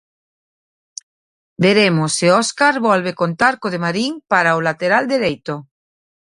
Veremos 1.63 2.11
se 2.17 2.27
Óscar 2.41 2.75
volve 2.89 3.17
contar 3.21 3.53
co 3.61 3.67
de 3.73 3.79
Marín 3.85 4.11
para 4.31 4.57
o 4.59 4.63
lateral 4.67 5.03
dereito. 5.13 5.55